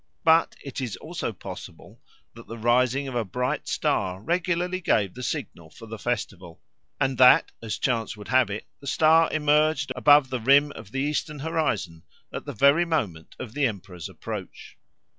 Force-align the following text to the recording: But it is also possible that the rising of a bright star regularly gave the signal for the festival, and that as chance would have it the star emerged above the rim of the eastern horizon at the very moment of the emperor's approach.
But 0.23 0.55
it 0.65 0.81
is 0.81 0.97
also 0.97 1.31
possible 1.31 2.01
that 2.33 2.47
the 2.47 2.57
rising 2.57 3.07
of 3.07 3.13
a 3.13 3.23
bright 3.23 3.67
star 3.67 4.19
regularly 4.19 4.81
gave 4.81 5.13
the 5.13 5.21
signal 5.21 5.69
for 5.69 5.85
the 5.85 5.99
festival, 5.99 6.59
and 6.99 7.19
that 7.19 7.51
as 7.61 7.77
chance 7.77 8.17
would 8.17 8.29
have 8.29 8.49
it 8.49 8.65
the 8.79 8.87
star 8.87 9.31
emerged 9.31 9.91
above 9.95 10.31
the 10.31 10.39
rim 10.39 10.71
of 10.71 10.91
the 10.91 11.01
eastern 11.01 11.37
horizon 11.37 12.01
at 12.33 12.45
the 12.45 12.51
very 12.53 12.83
moment 12.83 13.35
of 13.37 13.53
the 13.53 13.67
emperor's 13.67 14.09
approach. 14.09 14.75